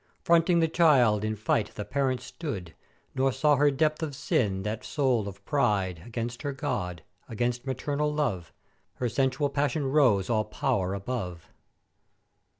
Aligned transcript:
Fronting 0.23 0.61
the 0.61 0.67
child 0.67 1.23
in 1.23 1.35
fight 1.35 1.75
the 1.75 1.85
parent 1.85 2.21
stood; 2.21 2.73
nor 3.13 3.31
saw 3.31 3.55
her 3.57 3.69
depth 3.69 4.01
of 4.01 4.15
sin 4.15 4.63
that 4.63 4.83
soul 4.83 5.27
of 5.27 5.45
pride 5.45 6.01
against 6.07 6.41
her 6.41 6.53
God, 6.53 7.03
against 7.29 7.67
maternal 7.67 8.11
love: 8.11 8.51
Her 8.95 9.07
sensual 9.09 9.51
passion 9.51 9.85
rose 9.85 10.27
all 10.27 10.45
pow'r 10.45 10.95
above. 10.95 11.49